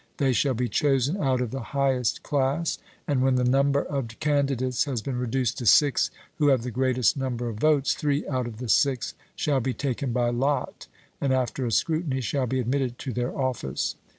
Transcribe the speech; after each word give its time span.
They 0.17 0.33
shall 0.33 0.55
be 0.55 0.67
chosen 0.67 1.15
out 1.21 1.41
of 1.41 1.51
the 1.51 1.59
highest 1.77 2.23
class, 2.23 2.79
and 3.07 3.21
when 3.21 3.35
the 3.35 3.43
number 3.43 3.83
of 3.83 4.07
candidates 4.19 4.85
has 4.85 4.99
been 5.03 5.19
reduced 5.19 5.59
to 5.59 5.67
six 5.67 6.09
who 6.39 6.47
have 6.47 6.63
the 6.63 6.71
greatest 6.71 7.15
number 7.15 7.47
of 7.47 7.57
votes, 7.59 7.93
three 7.93 8.27
out 8.27 8.47
of 8.47 8.57
the 8.57 8.67
six 8.67 9.13
shall 9.35 9.59
be 9.59 9.75
taken 9.75 10.11
by 10.11 10.31
lot, 10.31 10.87
and, 11.21 11.31
after 11.31 11.67
a 11.67 11.71
scrutiny, 11.71 12.19
shall 12.19 12.47
be 12.47 12.59
admitted 12.59 12.97
to 12.97 13.13
their 13.13 13.37
office. 13.37 13.93